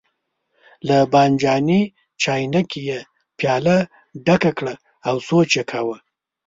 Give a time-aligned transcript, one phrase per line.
[0.87, 1.81] له بانجاني
[2.21, 2.99] چاینکې یې
[3.37, 3.77] پیاله
[4.25, 4.73] ډکه کړه
[5.07, 5.97] او سوچ یې کاوه.